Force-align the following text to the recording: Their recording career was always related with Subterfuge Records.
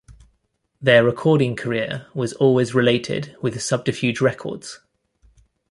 Their 0.81 1.03
recording 1.03 1.55
career 1.55 2.07
was 2.15 2.33
always 2.33 2.73
related 2.73 3.35
with 3.39 3.61
Subterfuge 3.61 4.19
Records. 4.19 4.79